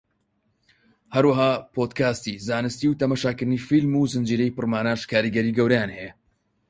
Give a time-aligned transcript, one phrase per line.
[1.15, 6.11] هەروەها پۆدکاستی زانستی و تەماشاکردنی فیلم و زنجیرەی پڕماناش کاریگەری گەورەیان هەیە